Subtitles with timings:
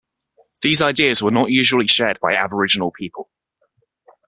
[0.63, 3.29] These ideas were not usually shared by Aboriginal people.